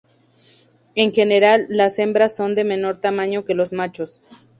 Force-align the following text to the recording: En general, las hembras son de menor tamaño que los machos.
En 0.95 1.11
general, 1.13 1.67
las 1.69 1.99
hembras 1.99 2.35
son 2.35 2.55
de 2.55 2.63
menor 2.63 2.97
tamaño 2.97 3.45
que 3.45 3.53
los 3.53 3.71
machos. 3.71 4.19